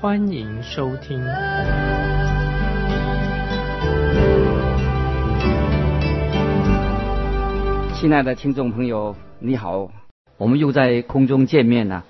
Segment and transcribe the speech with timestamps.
[0.00, 1.22] 欢迎收听。
[7.92, 9.90] 亲爱的听众朋友，你好，
[10.38, 12.06] 我们又在空中见面了。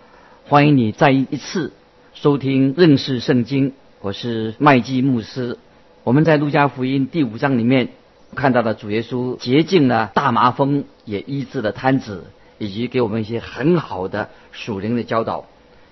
[0.47, 1.73] 欢迎你再一次
[2.15, 5.59] 收听认识圣经，我是麦基牧师。
[6.05, 7.89] 我们在路加福音第五章里面
[8.37, 12.23] 看到了主耶稣洁净了大麻风，也医治了瘫子，
[12.59, 15.47] 以及给我们一些很好的属灵的教导。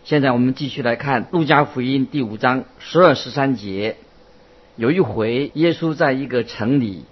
[0.08, 3.96] 现在我们继续来看路加福音第五章十二十三节。
[4.74, 7.04] 有一回，耶稣在一个城里。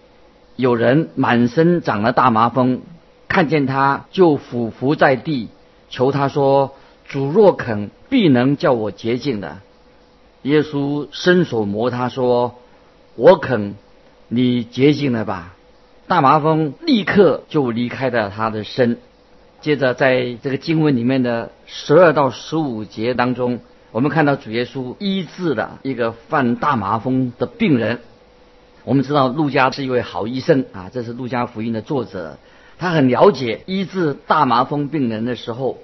[0.56, 2.80] 有人满身长了大麻风，
[3.28, 5.50] 看见他就俯伏在地，
[5.90, 6.74] 求他说
[7.06, 9.58] ：“主若肯，必能叫我洁净的。”
[10.40, 12.54] 耶稣伸手摸他说
[13.14, 13.74] ：“我肯，
[14.28, 15.54] 你洁净了吧。”
[16.08, 18.96] 大麻风立刻就离开了他的身。
[19.60, 28.00] 接着，在这个经文里面的十二到十五节当中，我们看到主耶稣医治了一个犯大麻风的病人。
[28.84, 32.38] 我们知道陆家是一位好医生啊，这是陆家福音的作者，
[32.78, 35.78] 他很了解医治大麻风病人的时候，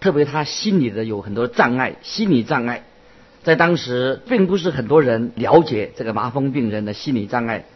[0.00, 2.84] 特别他心里的有很多障碍，心理障碍，
[3.42, 7.66] 在当时并不是很多人了解这个麻风病人的心理障碍，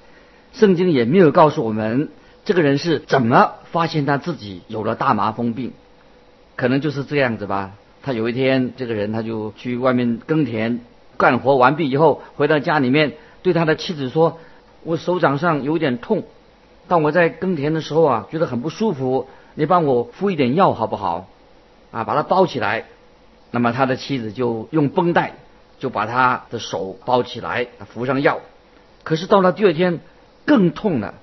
[0.54, 2.08] 圣经也没有告诉我们
[2.44, 5.72] 这个人是怎么发现他自己有了大麻风病，
[6.56, 7.72] 可能就是这样子吧。
[8.02, 10.80] 他有一天，这个人他就去外面耕田，
[11.16, 14.38] 干活完毕以后，回到家里面，对他的妻子说。
[14.84, 16.24] 我手掌上有点痛，
[16.88, 19.28] 当我在耕田的时候啊，觉得很不舒服。
[19.54, 21.28] 你帮我敷一点药好不好？
[21.92, 22.86] 啊，把它包起来。
[23.52, 25.34] 那么他的妻子就用绷带
[25.78, 28.40] 就把他的手包起来，敷上药。
[29.04, 30.00] 可是到了第二天
[30.44, 31.14] 更痛了。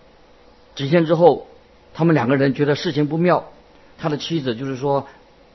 [0.80, 1.46] 几天之后，
[1.94, 3.50] 他们两个人觉得事情不妙。
[3.98, 5.08] 他的妻子就是说：“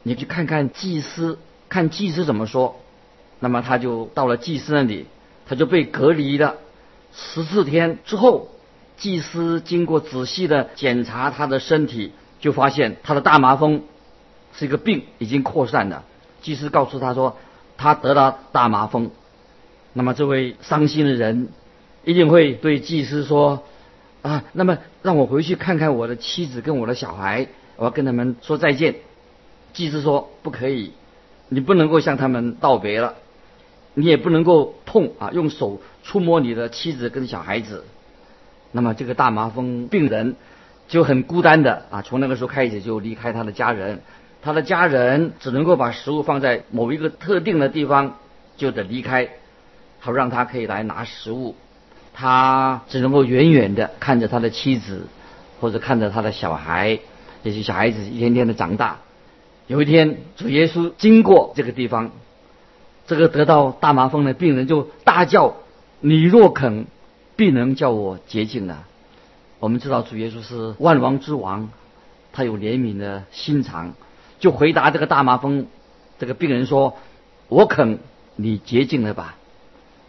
[0.05, 1.39] 你去看看祭司，
[1.71, 2.77] 看祭司怎么说。”
[3.41, 5.07] 那么他就到了祭司那里，
[5.47, 6.57] 他就被隔离了。
[7.15, 8.51] 十四天之后，
[8.99, 13.85] 祭司经过仔细的检查他的身体，就发现他的大麻风
[14.55, 16.05] 是一个病，已经扩散了。
[16.43, 17.39] 祭司告诉他说，
[17.79, 19.11] 他得了大麻风。
[19.95, 21.49] 那么这位伤心的人
[22.05, 23.63] 一定会对祭司说
[24.25, 27.47] ：“啊，那么让我回去看看我的妻子跟我的小孩，
[27.77, 28.95] 我要跟他们说再见。”
[29.75, 30.93] 祭司说：“不可以，
[31.51, 33.17] 你不能够向他们道别了。”
[33.93, 37.85] 你也不能够碰啊，用手触摸你的妻子跟小孩子。
[38.73, 40.37] 那么这个大麻风病人
[40.89, 44.01] 就很孤单的啊，从那个时候开始就离开他的家人，
[44.41, 48.17] 他的家人只能够把食物放在某一个特定的地方，
[48.57, 49.29] 就得离开，
[50.01, 51.55] 好让他可以来拿食物。
[52.15, 55.07] 他只能够远远的看着他的妻子，
[55.61, 57.01] 或者看着他的小孩，
[57.43, 59.01] 这些小孩子一天天的长大。
[59.67, 62.13] 有一天，主耶稣经过这个地方。
[63.07, 65.57] 这个得到大麻风的病人就大叫
[66.01, 66.87] ：“你若肯，
[67.37, 68.85] 必能叫我洁净了。”
[69.61, 71.69] 我们知道主耶稣是万王之王，
[72.33, 73.93] 他有怜悯的心肠，
[74.39, 75.67] 就回答这个大麻风
[76.19, 76.97] 这个病人说
[77.49, 77.99] ：“我肯，
[78.37, 79.37] 你洁净了吧。”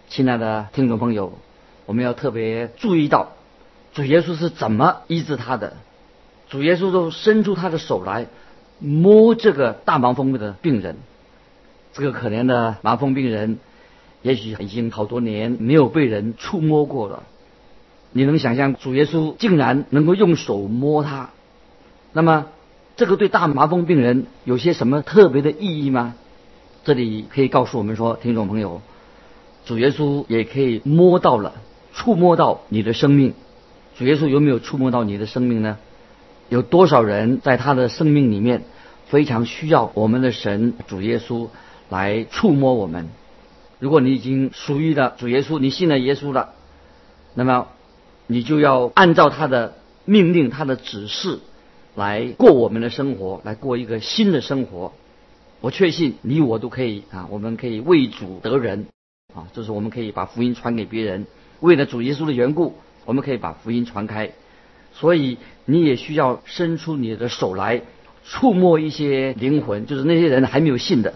[0.07, 1.33] 亲爱的听众朋友，
[1.85, 3.33] 我们要特别注意到
[3.93, 5.73] 主耶稣是怎么医治他的。
[6.49, 8.27] 主耶稣都伸出他的手来
[8.79, 10.97] 摸这个大麻风的病人。
[11.93, 13.57] 这个可怜的麻风病人，
[14.21, 17.23] 也许已经好多年没有被人触摸过了。
[18.11, 21.29] 你能想象主耶稣竟然能够用手摸他？
[22.11, 22.47] 那么，
[22.97, 26.15] 这个对大麻风病人有些什么特别的意义吗？
[26.83, 28.81] 这里可以告诉我们说，听众朋友，
[29.65, 31.53] 主耶稣也可以摸到了、
[31.95, 33.33] 触摸到你的生命。
[33.97, 35.77] 主耶稣有没有触摸到你的生命呢？
[36.49, 38.63] 有多少人在他的生命里面
[39.07, 41.47] 非常需要我们的神主耶稣？
[41.89, 43.09] 来触摸我们。
[43.79, 46.53] 如果你已经属于了主耶稣，你信了耶稣了，
[47.33, 47.67] 那么
[48.27, 51.39] 你就要按照他的命令、他的指示
[51.95, 54.93] 来过我们的生活，来过一个新的生活。
[55.61, 58.87] 我确信你我都可以啊，我们可以为主得人
[59.33, 61.25] 啊，就是我们可以把福音传给别人。
[61.65, 62.75] 为了主耶稣的缘故，
[63.05, 64.31] 我们可以把福音传开。
[64.93, 67.81] 所以你也需要伸出你的手来
[68.23, 71.15] 触摸一些灵魂，就是那些人还没有信的。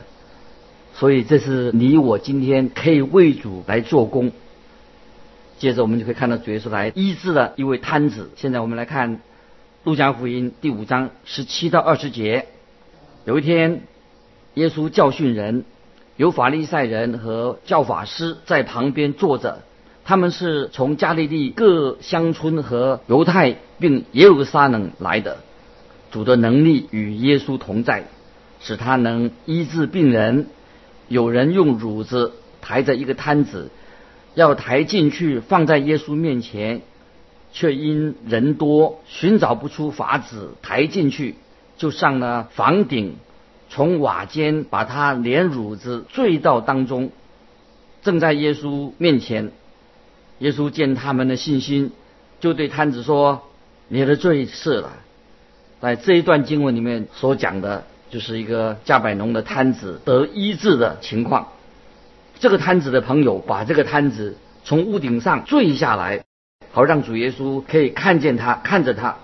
[0.96, 4.32] 所以这是你我今天可以为主来做工。
[5.60, 8.32] 接着我们就可以看到主耶稣来医治了一位瘫子。
[8.36, 9.22] 现在我们来看
[9.84, 12.48] 路加福音第五章十七到二十节。
[13.26, 13.82] 有一天，
[14.56, 15.64] 耶稣教训人，
[16.18, 19.62] 有法利赛人和教法师在旁边坐着，
[20.10, 25.38] 他们是从加利利各乡村和犹太并耶路撒冷来的。
[26.10, 28.06] 主的能力与耶稣同在，
[28.60, 30.48] 使他能医治病人。
[31.10, 33.70] 有人用褥子抬着一个摊子。
[34.34, 36.82] 要抬进去放在耶稣面前，
[37.54, 41.36] 却因人多寻找不出法子抬进去，
[41.78, 43.18] 就上了房顶，
[43.70, 47.12] 从瓦间把他连褥子坠到当中，
[48.02, 49.52] 正在耶稣面前。
[50.40, 51.92] 耶稣见他们的信心，
[52.40, 53.44] 就对摊子说
[53.88, 54.94] ：“你的罪赦了。”
[55.82, 61.50] 在这一段经文里面所讲的，就是一个加百农的摊子得医治的情况。
[62.40, 66.24] 这个摊子的朋友把这个摊子从屋顶上坠下来，
[66.72, 69.18] 好让主耶稣可以看见他，看着他。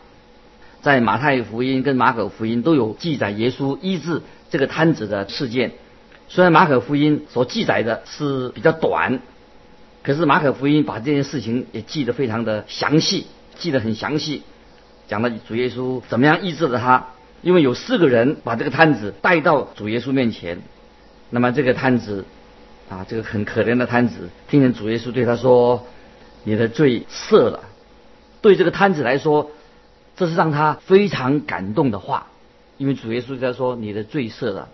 [0.81, 5.71] 在马太福音跟马可福音都有记载耶稣医治这个摊子的事件。
[6.27, 9.19] 虽然马可福音所记载的是比较短，
[10.05, 13.25] 可是马可福音把这件事情也记得非常的详细，
[13.55, 14.43] 记得很详细，
[15.07, 17.07] 讲了主耶稣怎么样医治了他。
[17.41, 20.61] 因为有四个人把这个摊子带到主耶稣面前，
[21.29, 22.25] 那么这个摊子。
[22.87, 25.87] 啊，这个很可怜的摊子，听见主耶稣对他说
[26.45, 27.61] ：“你的罪赦了。”
[28.41, 29.49] 对这个摊子来说，
[30.15, 32.27] 这是让他非常感动的话，
[32.77, 34.69] 因为主耶稣在说：“你的罪赦了。”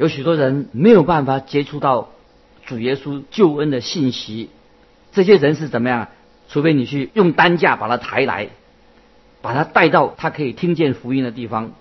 [0.00, 2.08] 有许多人没有办法接触到
[2.66, 4.50] 主耶稣救恩的信息，
[5.12, 6.08] 这些人是怎么样？
[6.48, 8.48] 除非你去用担架把他抬来，
[9.40, 11.72] 把他带到他可以听见福音的地方。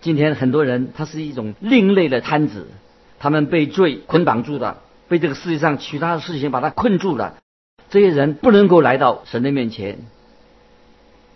[0.00, 2.68] 今天很多人他是一种另类的摊子，
[3.18, 4.82] 他们被罪捆绑住了。
[5.08, 7.38] 被这个世界上其他的事情把他困住了，
[7.90, 9.98] 这些人不能够来到神的面前。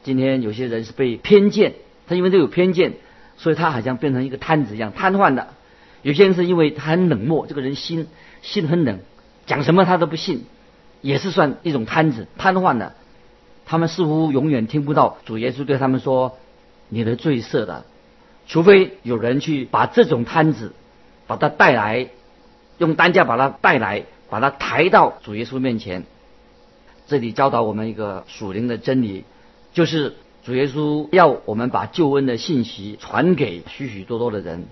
[0.03, 1.75] 今天有些人是被偏见，
[2.09, 2.95] 他因为都有偏见，
[3.37, 5.55] 所以他好像变成一个瘫子一样瘫痪的。
[6.03, 8.07] 有些人是因为他很冷漠，这个人心
[8.43, 9.01] 心很冷，
[9.47, 10.45] 讲什么他都不信，
[11.01, 12.95] 也是算一种瘫子瘫痪的。
[13.67, 16.39] 他们似乎永远听不到主耶稣对他们说
[16.89, 17.85] ：“你的罪赦的。”
[18.47, 20.73] 除非有人去把这种瘫子
[21.27, 22.09] 把他带来。
[22.79, 26.05] 用担架把他带来，把他抬到主耶稣面前。
[27.07, 29.25] 这里教导我们一个属灵的真理，
[29.75, 34.65] 就是主耶稣要我们把救恩的信息传给许许多多的人。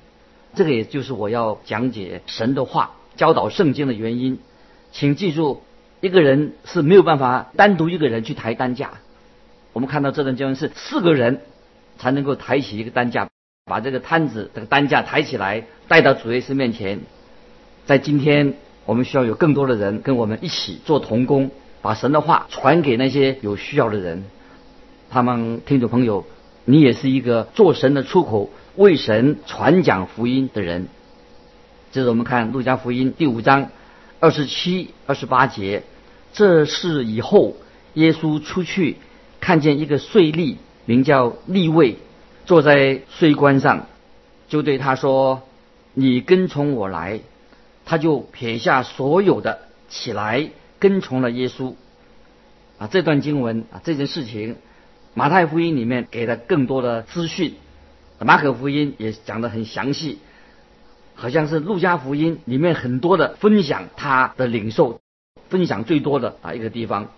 [0.59, 4.41] 这个也就是我要讲解神的话、教导圣经的原因。
[4.91, 5.63] 请记住，
[6.01, 8.95] 一个人是没有办法单独一个人去抬担架。
[9.73, 11.43] 我们看到这段经文是四个人
[11.97, 13.29] 才能够抬起一个担架，
[13.67, 16.99] 把这个摊子、这个担架抬起来，带到主耶稣面前。
[17.87, 18.55] 在今天，
[18.85, 21.53] 我们需要有更多的人跟我们一起做童工，
[21.83, 24.25] 把神的话传给那些有需要的人。
[25.09, 26.27] 他们听众朋友，
[26.65, 30.87] 你也是一个做神的出口、为神传讲福音的人。
[31.91, 33.71] 接着我们看路加福音第五章
[34.21, 35.83] 二十七、二十八节，
[36.33, 37.57] 这是以后
[37.95, 38.97] 耶稣出去，
[39.41, 41.97] 看见一个税吏，名叫利位，
[42.47, 43.87] 坐在税关上，
[44.47, 45.43] 就对他说
[45.93, 47.19] ：“你跟从我来。”
[47.85, 49.59] 他就撇下所有的，
[49.89, 51.75] 起来跟从了耶稣。
[52.79, 54.55] 啊，这段经文啊，这件事情，
[55.15, 57.55] 马太福音里面给了更多的资讯，
[58.25, 60.19] 马可福音也讲得很详细，
[61.15, 65.01] 好像是路加福音里面很多的分享他的领受，
[65.49, 67.09] 分享最多的啊一个地方。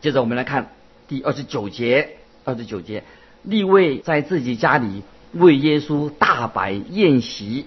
[0.00, 0.72] 接着我们来看
[1.08, 3.04] 第二十九节，二十九节，
[3.42, 7.66] 立位在自己家里为耶稣大摆宴席。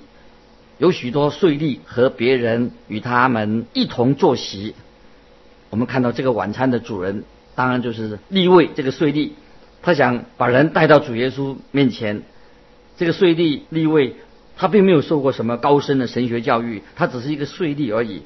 [0.77, 4.75] 有许多税吏和别人与他们一同坐席。
[5.71, 7.23] 我们看到这个晚餐的主人，
[7.55, 9.31] 当然就是立位这个税吏。
[9.87, 12.23] 他想把人带到主耶稣面前。
[12.97, 14.15] 这个税吏立位，
[14.57, 18.23] 他并没有受过什么高深的神学教育，他只是一个税吏而已。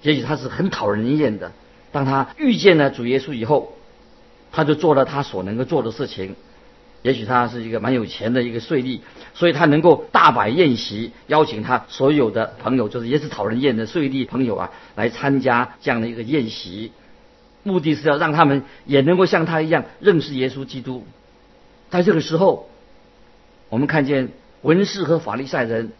[0.00, 1.52] 也许他是很讨人厌的。
[1.92, 3.74] 当他遇见了主耶稣以后，
[4.50, 6.36] 他就做了他所能够做的事情。
[7.02, 9.00] 也许他是一个蛮有钱的一个税吏，
[9.34, 16.92] 所以他能够大摆宴席，邀请他所有的朋友，就是也是讨人厌的税吏朋友啊，来参加这样的一个宴席，
[17.64, 21.04] 目的是要让他们也能够像他一样认识耶稣基督。
[21.90, 22.68] 在这个时候，
[23.68, 24.28] 我们看见
[24.62, 25.90] 文士和法利赛人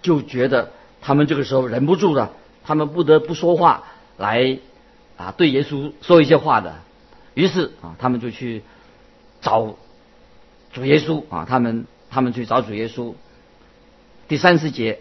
[0.00, 0.70] 就觉得
[1.02, 2.32] 他们这个时候忍不住了，
[2.64, 3.84] 他们不得不说话
[4.16, 4.58] 来
[5.18, 6.76] 啊对耶稣说一些话的。
[7.34, 8.62] 于是啊，他们就去
[9.42, 9.76] 找。
[10.72, 13.14] 主耶稣啊，他们他们去找主耶稣。
[14.26, 14.98] 第三十节，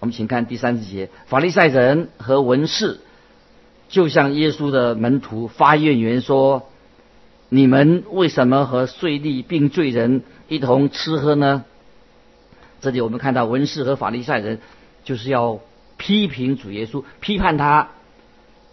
[0.00, 3.00] 我们请看第三十节，法利赛人和文士
[3.92, 6.66] 就向耶稣的门徒发怨言说
[7.50, 11.66] ：“你们为什么和税吏并罪人一同吃喝呢？”
[12.80, 14.60] 这里我们看到文士和法利赛人
[15.04, 15.60] 就是要
[15.98, 17.90] 批评主耶稣，批判他。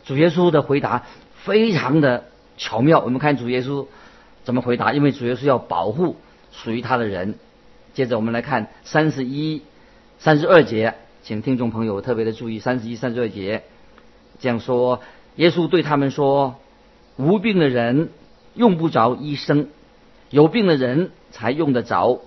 [0.05, 1.03] 主耶稣的回答
[1.43, 2.23] 非常的
[2.57, 3.01] 巧妙。
[3.01, 3.88] 我们看主耶稣
[4.45, 6.15] 怎么回答，因为主耶稣要保护
[6.53, 7.35] 属于他的人。
[7.93, 9.63] 接着我们来看三十一、
[10.17, 13.63] 三十二节，请听众朋友特别的注意三十一、三十二节
[14.39, 15.01] 这样说：
[15.36, 16.55] 耶稣对他们说，
[17.17, 18.10] 无病的人
[18.55, 19.67] 用不着医生，
[20.29, 22.19] 有病的人才用得着。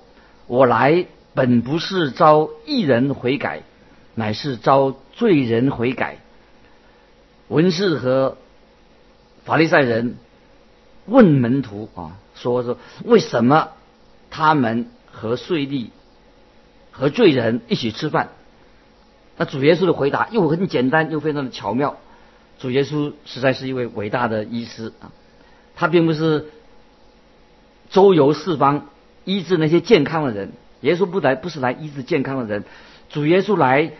[0.47, 1.07] 我来。
[1.35, 3.63] 本不是招义人悔改，
[4.15, 6.19] 乃是招罪人悔改。
[7.49, 8.37] 文士和
[9.43, 10.17] 法利赛人
[11.07, 12.77] 问门徒啊，说说
[13.07, 13.71] 为什么
[14.29, 15.87] 他们和税吏
[16.91, 18.29] 和罪人一起吃饭？
[19.39, 21.97] 那主耶稣的回答又很简单又非常的巧妙。
[22.63, 25.11] 主耶稣实在是一位伟大的医师啊，
[25.75, 26.47] 他并不是
[27.91, 28.87] 周游四方
[29.25, 30.53] 医治那些健康的人。
[30.83, 32.63] 耶稣不来，不是来医治健康的人，
[33.09, 33.91] 主耶稣来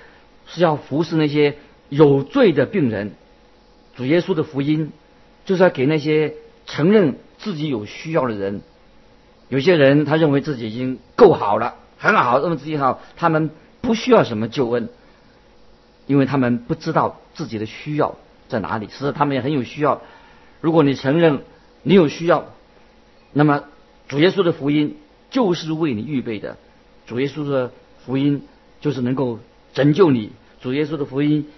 [0.47, 1.57] 是要服侍那些
[1.89, 3.15] 有罪的病人。
[3.97, 4.93] 主耶稣的福音
[5.45, 8.63] 就是要给那些承认自己有需要的人。
[9.49, 13.51] 有些人他认为自己已经够好了，很好，认为自己好，他们
[13.81, 14.89] 不需要什么救恩，
[16.07, 18.15] 因为他们不知道自己的需要
[18.53, 18.89] 在哪里。
[18.89, 20.03] 实他们也很有需要。
[20.61, 21.43] 如果你承认
[21.83, 22.53] 你有需要，
[23.33, 23.65] 那么
[24.09, 24.97] 主耶稣的福音
[25.31, 26.57] 就是为你预备的。
[27.07, 27.73] 主耶稣的
[28.05, 28.47] 福音
[28.81, 29.41] 就是能够
[29.75, 30.31] 拯救你，
[30.61, 31.49] 主耶稣的福音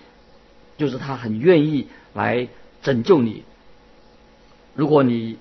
[0.79, 2.49] 就是他很愿意来
[2.83, 3.43] 拯救你。
[4.75, 5.37] 如果你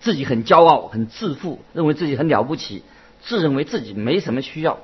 [0.00, 2.82] 自己很骄傲、很自负，认为自己很了不起，
[3.22, 4.80] 自认为自己没什么需要，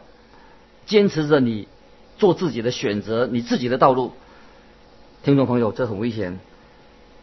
[0.87, 1.68] 坚持着你
[2.18, 4.12] 做自己的选择、你自己的道路，
[5.22, 6.38] 听众朋友，这很危险。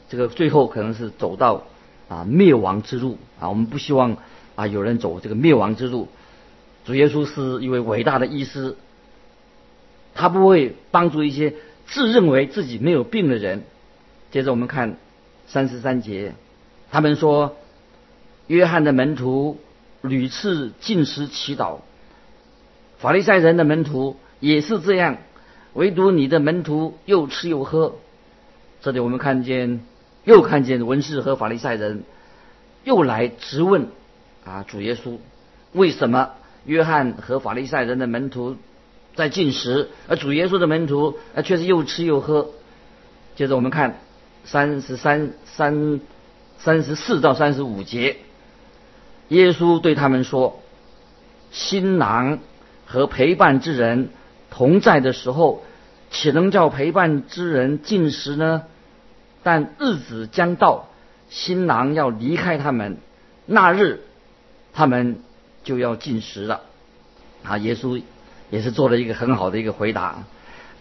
[0.08, 1.64] 这个最后可能是走到
[2.08, 3.50] 啊灭亡之路啊！
[3.50, 4.18] 我们不希望
[4.56, 6.08] 啊有人走这个灭亡之路。
[6.86, 8.76] 主耶稣是一位伟大的医师，
[10.14, 11.56] 他不会帮助一些
[11.88, 13.64] 自认为自己没有病的人。
[14.30, 14.98] 接着我们看
[15.48, 16.36] 三十三节，
[16.92, 17.58] 他们说，
[18.46, 19.58] 约翰的门徒
[20.02, 21.80] 屡次进食祈祷，
[23.00, 25.18] 法利赛人的门徒也是这样，
[25.78, 27.94] 唯独你的门徒又吃又喝。
[28.82, 29.80] 这里我们看见，
[30.24, 32.04] 又看见文士和法利赛人
[32.84, 33.90] 又来质问
[34.44, 35.18] 啊，主耶稣
[35.74, 36.32] 为什么？
[36.66, 38.58] 约翰和法利赛人的门徒
[39.16, 42.50] 在进食，而主耶稣的门徒呃却是又吃又喝。
[43.36, 44.00] 接着我们看
[44.46, 46.02] 三十三三
[46.58, 48.18] 三十四到三十五节，
[49.28, 50.60] 耶稣对他们说
[51.54, 52.40] ：“新郎
[52.88, 54.10] 和陪伴之人
[54.50, 55.64] 同在的时候，
[56.12, 58.64] 岂能叫陪伴之人进食呢？
[59.44, 60.88] 但日子将到，
[61.30, 62.98] 新郎要离开他们，
[63.46, 64.02] 那日
[64.74, 65.20] 他们。”
[65.68, 66.62] 就要进食了，
[67.44, 67.58] 啊！
[67.58, 68.02] 耶稣
[68.50, 70.24] 也是做了一个很好的一个回答。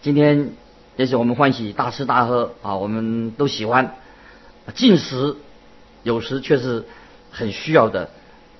[0.01, 0.51] 今天
[0.95, 3.95] 也许我们欢喜大吃大喝啊，我们都喜欢
[4.75, 5.35] 进食，
[6.03, 6.85] 有时却是
[7.31, 8.09] 很需要的。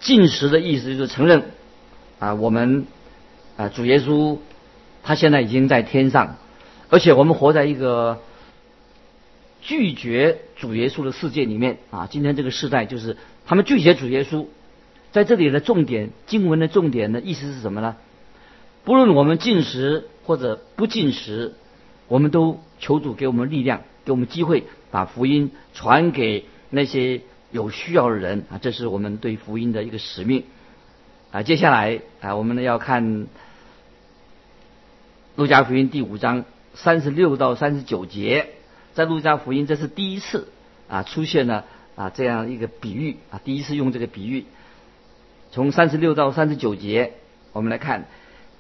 [0.02, 1.44] 进食的意思就是承认
[2.20, 2.86] 啊，我们
[3.56, 4.38] 啊主耶稣
[5.04, 6.36] 他现在已经在天上，
[6.90, 8.20] 而且我们活在一个
[9.62, 12.08] 拒绝主耶稣的世界里面啊。
[12.10, 14.46] 今天这个时代就是他们拒绝主耶稣。
[15.12, 17.96] 在这里的重点，经文的重点的意思是什么呢？
[18.84, 21.56] 不论我们进食或者不进食，
[22.08, 28.60] 我们都求主给我们力量，给我们机会，把福音传给那些有需要的人啊！
[28.62, 30.44] 这是我们对福音的一个使命
[31.32, 31.42] 啊！
[31.42, 33.28] 接下来啊，我们呢要看
[35.36, 36.46] 路加福音第五章
[36.78, 38.50] 三十六到三十九节，
[38.94, 40.48] 在路加福音这是第一次
[40.88, 41.66] 啊出现了
[41.96, 44.46] 啊这样一个比喻啊，第一次用这个比喻。
[45.50, 47.14] 从三十六到三十九节，
[47.52, 48.06] 我们来看，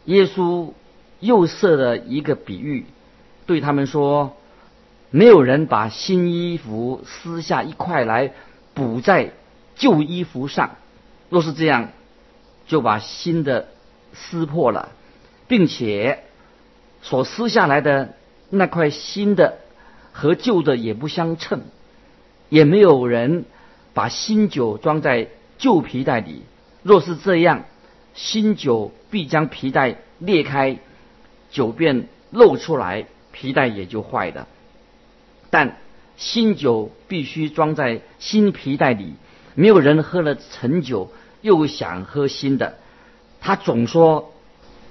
[0.05, 0.73] 耶稣
[1.19, 2.85] 又设了一个比喻，
[3.45, 4.35] 对他们说：
[5.11, 8.33] 没有人把新衣服撕下一块来
[8.73, 9.31] 补在
[9.75, 10.77] 旧衣服上，
[11.29, 11.89] 若是这样，
[12.67, 13.67] 就把新的
[14.13, 14.89] 撕破了，
[15.47, 16.23] 并且
[17.07, 18.15] 所撕下来的
[18.49, 19.59] 那块新的
[20.11, 21.61] 和旧的也不相称，
[22.49, 23.45] 也没有人
[23.93, 26.43] 把新酒装在旧皮袋里。
[26.83, 27.63] 若是这样，
[28.13, 30.79] 新酒必将皮带裂开，
[31.49, 34.45] 酒便漏出来，皮带也就坏了。
[35.49, 35.77] 但
[36.17, 39.13] 新酒必须装在新皮带里，
[39.55, 42.77] 没有人喝了陈酒又想喝新的。
[43.39, 44.33] 他总说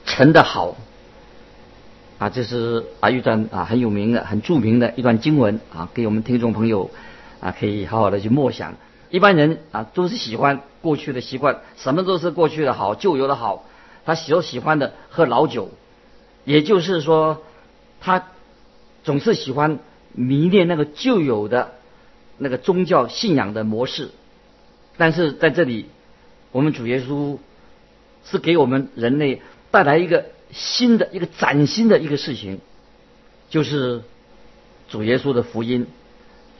[0.06, 0.76] 陈的好，
[2.18, 6.90] 啊，这是啊一段啊很有名的、很著名的一段经文啊，给我们听众朋友
[7.40, 8.74] 啊可以好好的去默想。
[9.10, 13.64] 一般人啊都是喜欢过去的习惯，什么都是过去的好，旧有的好。
[14.04, 15.70] 他喜喜欢的喝老酒，
[16.44, 17.42] 也就是说，
[18.00, 18.28] 他
[19.02, 19.78] 总是喜欢
[20.12, 21.72] 迷恋那个旧有的
[22.38, 24.10] 那个宗教信仰的模式。
[24.96, 25.86] 但是在这里，
[26.52, 27.38] 我们主耶稣
[28.24, 32.60] 是给我们人类带来一个新的一个崭新的一个事情，
[33.50, 34.02] 就是
[34.88, 35.86] 主耶稣的福音。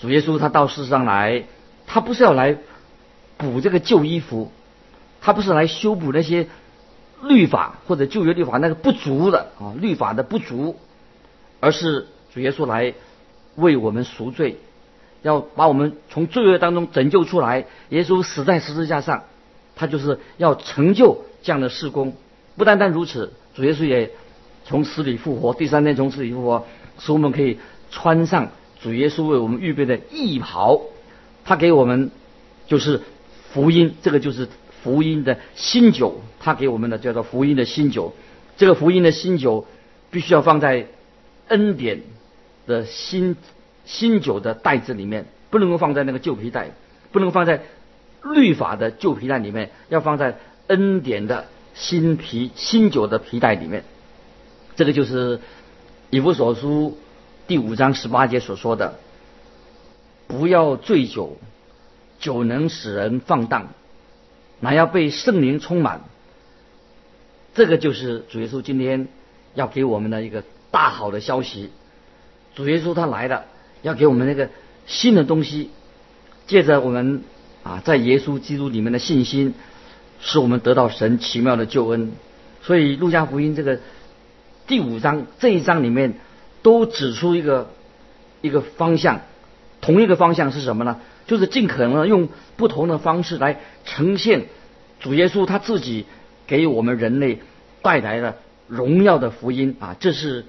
[0.01, 1.45] 主耶稣他到世上来，
[1.87, 2.59] 他不是要来
[3.37, 4.51] 补这个旧衣服，
[5.21, 6.49] 他不是来修补那些。
[7.23, 10.77] 律法或者旧约律法那个不足的啊，律法的不足，
[11.61, 12.93] 而是主耶稣来
[13.55, 14.59] 为我们赎罪，
[15.23, 17.65] 要把我们从罪恶当中拯救出来。
[17.89, 19.25] 耶稣死在十字架上，
[19.77, 22.13] 他就是要成就这样的事工。
[22.59, 24.11] 不单单如此，主耶稣也
[24.65, 26.67] 从死里复活，第三天从死里复活，
[27.01, 27.59] 使我们可以
[27.91, 30.83] 穿上主耶稣为我们预备的义袍。
[31.45, 32.11] 他给我们
[32.69, 33.01] 就是
[33.53, 34.47] 福音，这个就是。
[34.83, 38.15] 福音的新酒，他给我们的叫做福音的新酒。
[38.57, 39.67] 这个福音的新酒
[40.13, 40.87] 必须要放在
[41.49, 42.03] 恩典
[42.69, 43.35] 的新
[43.85, 46.71] 新酒的袋子里面，不能够放在那个旧皮袋，
[47.11, 47.63] 不能放在
[48.23, 53.85] 律法的旧皮袋里面，要放在恩典的新皮新酒的皮袋里面。
[54.75, 55.41] 这个就是
[56.11, 56.99] 以弗所书
[57.47, 58.99] 第五章十八节所说的
[60.27, 61.37] ：“不要醉酒，
[62.19, 63.69] 酒能使人放荡。”
[64.59, 66.01] 乃要被圣灵充满，
[67.55, 69.07] 这个就是主耶稣今天
[69.55, 71.71] 要给我们的一个大好的消息。
[72.55, 73.45] 主耶稣他来了，
[73.83, 74.49] 要给我们那个
[74.87, 75.71] 新的东西，
[76.47, 77.23] 借着我们
[77.65, 79.53] 啊在耶稣基督里面的信心，
[80.21, 82.13] 使我们得到神奇妙的救恩。
[82.63, 83.79] 所以路加福音这个
[84.67, 86.15] 第五章这一章里面
[86.63, 87.71] 都指出一个
[88.41, 89.21] 一个方向，
[89.81, 91.01] 同一个方向是什么呢？
[91.27, 94.47] 就是尽可能用不同的方式来呈现
[95.01, 96.07] 主耶稣他自己
[96.47, 97.41] 给我们人类
[97.83, 98.37] 带来的
[98.69, 100.45] 荣耀的福音啊，这是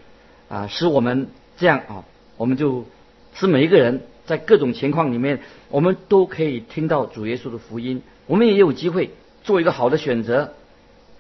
[0.49, 2.06] 啊使我们这样啊，
[2.38, 2.86] 我们就
[3.34, 8.01] 使每一个人在各种情况里面，我们都可以听到主耶稣的福音。
[8.25, 9.12] 我们也有机会
[9.47, 10.51] 做一个好的选择，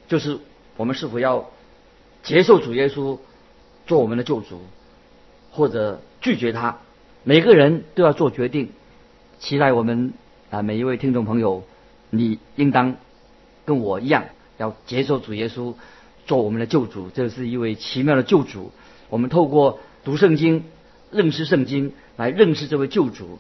[0.09, 0.37] 就是
[0.75, 1.49] 我们是否要
[2.23, 3.19] 接受主耶稣
[3.85, 4.59] 做我们的救主，
[5.49, 6.79] 或者拒绝他。
[7.23, 8.67] 每个人都要做决定。
[9.39, 10.11] 期待我们
[10.49, 11.63] 啊，每一位听众朋友，
[12.09, 12.97] 你应当
[13.63, 14.25] 跟我一样，
[14.57, 15.73] 要接受主耶稣
[16.25, 17.09] 做我们的救主。
[17.09, 18.73] 这是一位奇妙的救主。
[19.07, 20.65] 我们透过读圣经、
[21.11, 23.39] 认识圣经，来认识这位救主。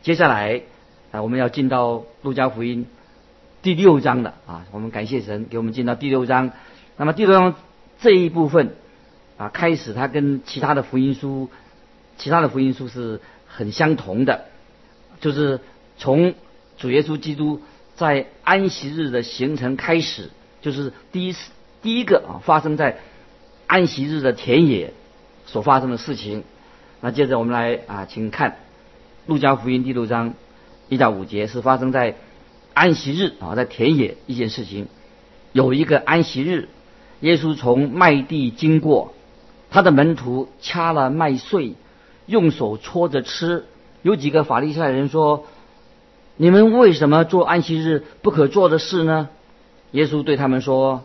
[0.00, 0.62] 接下来
[1.10, 2.86] 啊，我们要进到路加福音
[3.62, 6.50] 第六章的啊，我们感谢神给我们进到第六章。
[6.96, 7.54] 那么第六章
[8.00, 8.74] 这一部分
[9.38, 11.48] 啊，开始它跟其他的福音书、
[12.18, 14.46] 其他的福音书是很相同的。
[15.20, 15.60] 就是
[15.96, 16.34] 从
[16.76, 17.62] 主耶稣基督
[17.94, 22.98] 在安息日的形成开始，就是第一次第一个啊发生在
[23.68, 24.92] 安息日的田野
[25.46, 26.42] 所发生的事情。
[27.00, 28.56] 那接着我们来啊，请看
[29.26, 30.34] 路加福音第六章
[30.88, 32.16] 一到五节，是发生在
[32.74, 34.86] 安息日啊，在田野一件事情。
[35.52, 36.68] 有一个安息日，
[37.20, 39.12] 耶稣从麦地经过，
[39.70, 41.74] 他的门徒掐了麦穗，
[42.26, 43.64] 用手搓着吃。
[44.02, 45.44] 有几个法利赛人说
[46.36, 49.28] ：“你们为什么做安息日不可做的事呢？”
[49.92, 51.04] 耶稣对他们说：“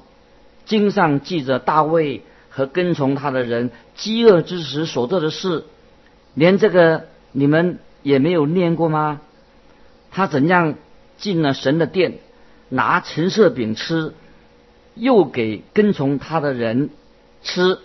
[0.65, 5.65] 经上记着大卫和跟从他的人饥饿之时所做的事，
[6.33, 9.21] 连这个你们也没有念过吗？
[10.09, 10.75] 他怎样
[11.17, 12.19] 进了神的殿，
[12.69, 14.13] 拿陈设饼吃，
[14.95, 16.89] 又给跟从他的人
[17.41, 17.79] 吃。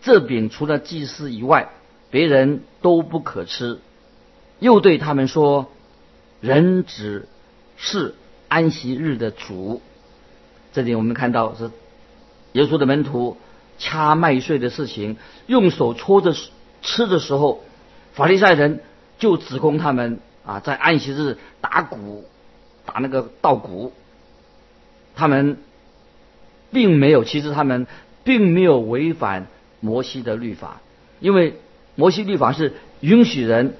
[0.00, 1.70] 这饼除了祭司以外，
[2.10, 3.78] 别人都不可吃。”
[4.60, 5.70] 又对他们说
[6.40, 7.28] ：“人只
[7.76, 8.14] 是
[8.48, 9.82] 安息日的主。”
[10.72, 11.70] 这里我们看到是
[12.52, 13.36] 耶稣的门徒
[13.78, 16.34] 掐麦穗的事情，用手搓着
[16.82, 17.62] 吃的时候，
[18.12, 18.80] 法利赛人
[19.18, 22.24] 就指控他们啊，在安息日打鼓，
[22.84, 23.92] 打那个稻谷。
[25.14, 25.58] 他们
[26.72, 27.86] 并没有，其实他们
[28.24, 29.46] 并没有违反
[29.80, 30.80] 摩西的律法，
[31.20, 31.58] 因为
[31.94, 33.76] 摩西律法是允许人。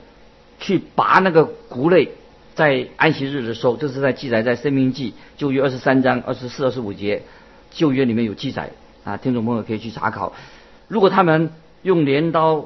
[0.61, 2.11] 去拔那个谷类，
[2.57, 7.23] 在安息日的时候，这是在记载在《生命记》旧约二十三章二十四、二十五节，
[7.71, 8.73] 旧约里面有记载
[9.05, 10.33] 啊，听众朋友可以去查考。
[10.89, 11.53] 如果他们
[11.83, 12.65] 用镰刀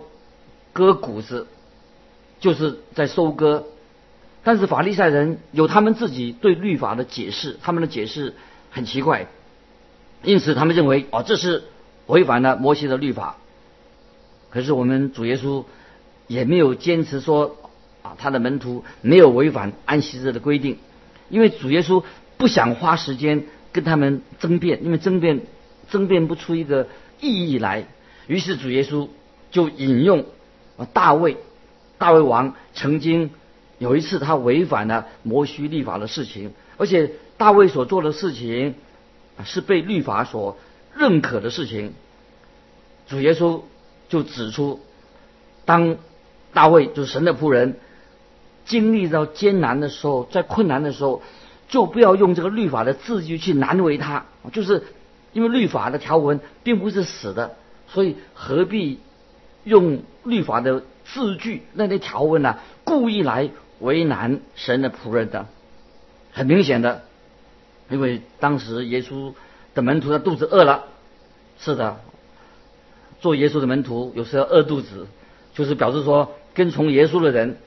[0.72, 1.46] 割谷子，
[2.40, 3.66] 就是在收割。
[4.44, 8.34] 但是法利赛人有他们自己对律法的解释，他们的解释
[8.70, 9.26] 很奇怪，
[10.22, 11.62] 因此他们认为哦，这是
[12.06, 13.36] 违反了摩西的律法，
[14.50, 15.64] 可是我们主耶稣
[16.26, 17.56] 也没有坚持说
[18.02, 20.78] 啊，他的门徒没有违反安息日的规定，
[21.28, 22.02] 因为主耶稣
[22.36, 25.42] 不想花时间跟他们争辩，因为争辩
[25.88, 26.88] 争辩不出一个
[27.20, 27.84] 意义来。
[28.26, 29.08] 于是主耶稣
[29.52, 30.24] 就引用
[30.76, 31.36] 啊大卫，
[31.98, 33.30] 大卫王曾经
[33.82, 38.76] 有一次他违反了摩西律法的事情，而且大卫所做的事情
[39.44, 40.56] 是被律法所
[40.96, 41.92] 认可的事情。
[43.08, 43.62] 主耶稣
[44.08, 44.78] 就指出，
[45.64, 45.96] 当
[46.52, 47.74] 大卫就是神的仆人，
[48.64, 51.20] 经历到艰难的时候，在困难的时候，
[51.66, 54.84] 就不要用这个律法的字句去难为他，就是
[55.32, 57.56] 因为律法的条文并不是死的。
[57.88, 59.00] 所以何必
[59.64, 62.58] 用律法的字句那些条文呢？
[62.84, 63.50] 故意来
[63.82, 65.46] 为难神的仆人的，
[66.32, 67.02] 很明显的，
[67.90, 69.34] 因为当时耶稣
[69.74, 70.84] 的门徒的肚子饿了，
[71.58, 71.98] 是的，
[73.20, 75.06] 做耶稣的门徒有时候饿肚子，
[75.52, 77.58] 就是表示说跟从耶稣的人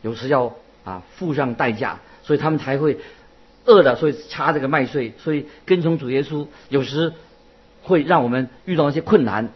[0.00, 2.98] 有时要啊付上代价，所以他们才会
[3.64, 7.12] 饿的，所以掐这个麦穗，所以跟从主耶稣有时
[7.82, 9.50] 会让我们遇到一些困难。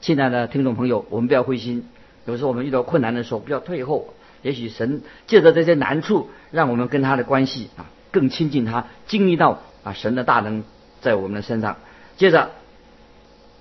[0.00, 1.88] 亲爱的听众朋友，我们不要灰心。
[2.26, 4.12] 有时候我们遇到困难的时候，不要退后。
[4.42, 10.64] 也许神借着这些难处，让我们跟他的关系啊更亲近他，经历到啊神的大能
[11.00, 11.76] 在我们的身上。
[12.16, 12.50] 接着，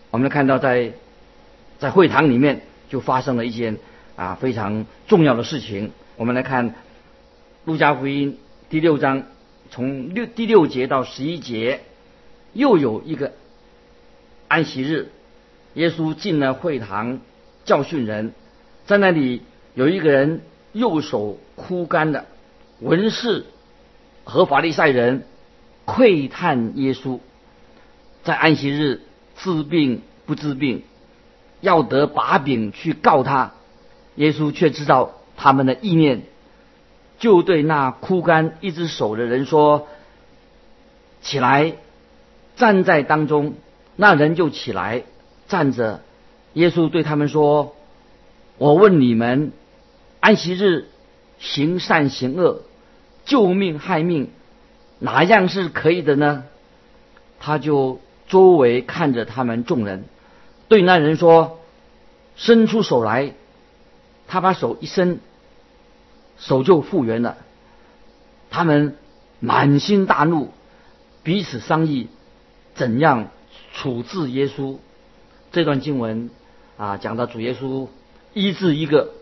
[0.10, 0.94] 我们看到在
[1.80, 3.78] 在会堂里面就发生了一件
[4.16, 5.92] 啊非常重要的事情。
[6.18, 6.76] 我们来看
[7.66, 8.38] 路加福音
[8.70, 9.24] 第六章，
[9.70, 11.82] 从六第六节到十一节，
[12.54, 13.34] 又有一个
[14.48, 15.10] 安息日。
[15.76, 17.22] 耶稣进了会堂
[17.64, 18.34] 教训人，
[18.86, 19.42] 在那里
[19.74, 20.42] 有一个人
[20.74, 22.26] 右手枯干的，
[22.80, 23.46] 文士
[24.24, 25.26] 和法利赛人
[25.86, 27.20] 窥探耶稣，
[28.24, 29.02] 在安息日
[29.38, 30.84] 治病不治病，
[31.60, 33.52] 要得把柄去告他。
[34.16, 36.24] 耶稣却知道他们的意念，
[37.18, 39.88] 就对那枯干一只手的人说
[41.24, 41.74] ：“起来，
[42.56, 43.54] 站在当中。”
[43.96, 45.04] 那人就起来。
[45.48, 46.02] 站着，
[46.54, 47.76] 耶稣对他们说
[48.58, 49.52] ：“我问你们，
[50.22, 50.88] 安息日
[51.40, 52.62] 行善行恶、
[53.26, 54.30] 救命害命，
[55.00, 56.46] 哪样是可以的呢？”
[57.44, 60.06] 他就周围看着他们众人，
[60.70, 61.60] 对那人说
[62.38, 63.34] ：“伸出手来。”
[64.30, 65.20] 他把手一伸，
[66.38, 67.36] 手就复原了。
[68.50, 68.96] 他们
[69.40, 70.52] 满心大怒，
[71.24, 72.08] 彼此商议
[72.76, 73.30] 怎样
[73.74, 74.78] 处置耶稣。
[75.52, 76.30] 这段经文
[76.78, 77.88] 啊，讲到主耶稣
[78.34, 79.14] 医治一个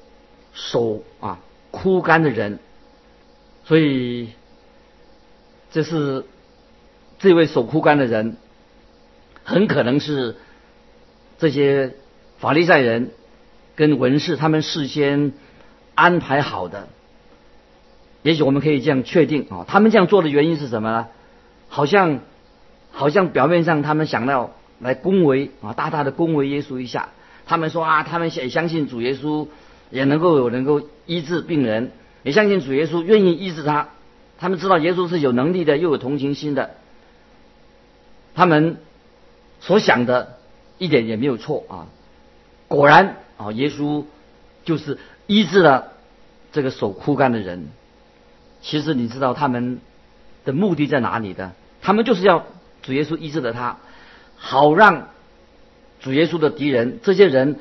[0.54, 1.40] 手啊
[1.72, 2.60] 枯干的人，
[3.66, 4.30] 所以
[5.72, 6.26] 这是
[7.20, 8.38] 这位手枯干的人，
[9.44, 10.36] 很可能是
[11.38, 11.96] 这些
[12.40, 13.12] 法利赛人
[13.76, 15.34] 跟文士他们事先
[15.96, 16.88] 安排好的。
[18.24, 21.08] 也许我们可以这样确定啊，他们这样做的原因是什么呢？
[21.68, 22.20] 好像
[22.92, 24.52] 好像表面上他们想到。
[24.82, 27.10] 来恭维啊，大大的恭维耶稣一下。
[27.46, 29.50] 他们说啊，他们也相信主耶稣
[29.90, 31.92] 也能够有能够医治病人，
[32.24, 33.90] 也相信主耶稣愿意医治他。
[34.38, 36.72] 他们知道耶稣是有能力的，又有同情心的。
[38.36, 38.78] 他们
[39.60, 40.38] 所想的
[40.78, 41.88] 一点也没有错啊。
[42.68, 44.06] 果然啊，耶稣
[44.64, 44.98] 就是
[45.28, 45.94] 医治了
[46.52, 47.68] 这个手枯干的人。
[48.62, 49.80] 其实你知道他们
[50.46, 51.52] 的目的在哪里的？
[51.82, 52.46] 他们就是要
[52.82, 53.78] 主耶稣医治了他。
[54.38, 55.10] 好让
[56.00, 57.60] 主耶稣的敌人，这些人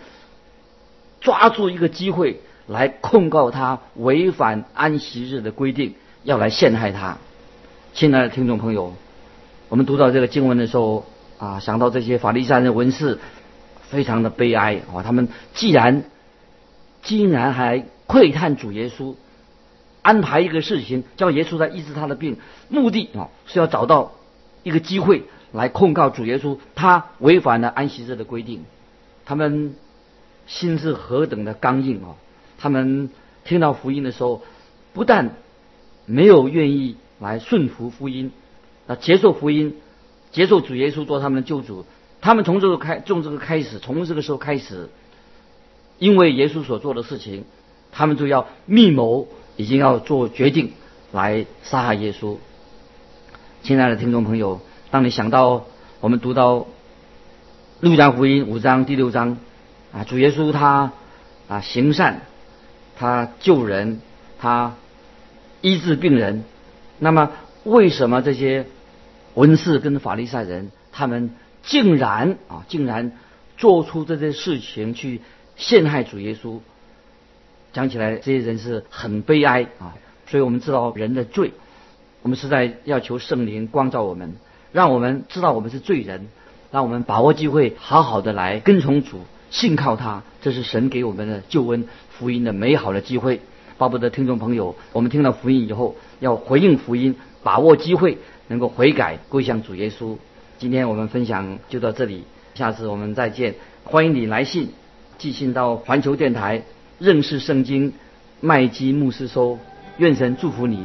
[1.20, 7.18] 抓住一个机会来控告他违反安息日的规定，要来陷害他。
[7.94, 8.94] 亲爱的听众朋友，
[9.68, 11.06] 我们读到这个经文的时候
[11.38, 13.18] 啊，想到这些法利赛人文士，
[13.88, 15.02] 非常的悲哀啊！
[15.02, 16.04] 他们既然
[17.02, 19.14] 竟然还窥探主耶稣，
[20.02, 22.36] 安排一个事情叫耶稣来医治他的病，
[22.68, 24.12] 目的啊是要找到
[24.62, 25.24] 一个机会。
[25.50, 28.66] 来控告主耶稣，他违反了安息日的规定。
[29.24, 29.74] 他们
[30.48, 32.16] 心是何等的刚硬啊！
[32.58, 33.10] 他们
[33.44, 34.42] 听到福音的时候，
[34.92, 35.36] 不但
[36.06, 38.32] 没有愿意来顺服福音，
[38.88, 39.76] 啊，接受福音，
[40.32, 41.84] 接受主耶稣做他们的救主。
[42.20, 44.88] 他们从这个开，从这个开始，从这个时候开始，
[45.98, 47.44] 因为耶稣所做的事情，
[47.92, 50.72] 他们就要密谋，已经要做决定
[51.12, 52.38] 来杀害耶稣。
[53.62, 54.60] 亲爱的听众朋友。
[54.90, 55.66] 当你想到
[56.00, 56.60] 我们读到
[57.80, 59.36] 《路加福音》五章第六章
[59.92, 60.92] 啊，主耶稣他
[61.48, 62.20] 啊行善，
[62.96, 64.00] 他救人，
[64.38, 64.74] 他
[65.60, 66.44] 医治病人，
[66.98, 67.30] 那么
[67.64, 68.66] 为什么这些
[69.34, 71.30] 文士跟法利赛人他们
[71.62, 73.12] 竟然啊竟然
[73.56, 75.20] 做出这些事情去
[75.56, 76.58] 陷害主耶稣。
[77.72, 79.94] 讲起来，这些人是很悲哀啊！
[80.26, 81.52] 所以我们知道人的罪，
[82.22, 84.36] 我们是在要求圣灵光照我们，
[84.72, 86.28] 让我们知道我们是罪人，
[86.70, 89.20] 让我们把握机会，好好的来跟从主，
[89.50, 90.22] 信靠他。
[90.40, 93.40] 这是神给我们的救恩福音的美好的机会。
[93.76, 100.16] 巴不得听众朋友，我们听到福音以后，要回应福音，把握机会，能够悔改归向主耶稣。
[100.58, 103.54] 今天我们分享就到这里，下次我们再见。
[103.84, 104.70] 欢迎你来信，
[105.16, 106.62] 寄信到环球电台。
[106.98, 107.92] 认识圣经，
[108.40, 109.58] 麦基牧师说
[109.98, 110.84] ：“愿神祝福你，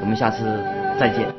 [0.00, 0.42] 我们下次
[0.98, 1.32] 再见。”